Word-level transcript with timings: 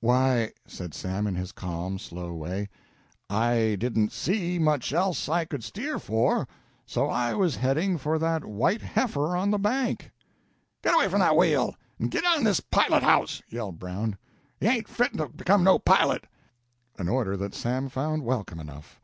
"Why," 0.00 0.52
said 0.66 0.92
Sam 0.92 1.26
in 1.26 1.36
his 1.36 1.50
calm, 1.50 1.98
slow 1.98 2.34
way, 2.34 2.68
"I 3.30 3.76
didn't 3.80 4.12
see 4.12 4.58
much 4.58 4.92
else 4.92 5.26
I 5.26 5.46
could 5.46 5.64
steer 5.64 5.98
for, 5.98 6.46
so 6.84 7.08
I 7.08 7.32
was 7.32 7.56
heading 7.56 7.96
for 7.96 8.18
that 8.18 8.44
white 8.44 8.82
heifer 8.82 9.34
on 9.34 9.50
the 9.50 9.56
bank." 9.58 10.10
"Get 10.82 10.94
away 10.94 11.08
from 11.08 11.20
that 11.20 11.34
wheel! 11.38 11.74
And 11.98 12.10
get 12.10 12.26
outen 12.26 12.44
this 12.44 12.60
pilot 12.60 13.02
house!" 13.02 13.40
yelled 13.48 13.78
Brown. 13.78 14.18
"You 14.60 14.68
ain't 14.68 14.86
fitten 14.86 15.16
to 15.16 15.28
become 15.30 15.64
no 15.64 15.78
pilot!" 15.78 16.26
An 16.98 17.08
order 17.08 17.34
that 17.38 17.54
Sam 17.54 17.88
found 17.88 18.22
welcome 18.22 18.60
enough. 18.60 19.00